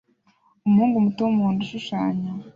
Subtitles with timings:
[0.65, 2.27] Umuhungu muto wumuhondo ushushanya